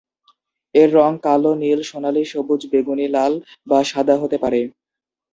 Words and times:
এর 0.75 0.89
রঙ 0.95 1.13
কালো, 1.25 1.51
নীল, 1.61 1.79
সোনালী, 1.83 2.23
সবুজ, 2.25 2.61
বেগুনি-লাল, 2.71 3.33
বা 3.67 3.79
সাদা 3.83 4.15
হতে 4.21 4.37
পারে। 4.43 4.61